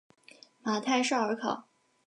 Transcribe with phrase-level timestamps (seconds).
[0.63, 1.67] 马泰绍尔考。